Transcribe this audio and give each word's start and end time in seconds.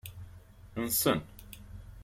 Nnsen. 0.81 1.19